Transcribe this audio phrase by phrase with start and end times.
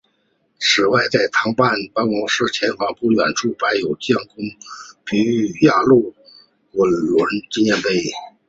[0.59, 4.57] 此外在糖厂办公室前方不远处摆有蒋公堤
[5.05, 6.15] 碑与压路
[6.71, 7.91] 滚轮纪念碑。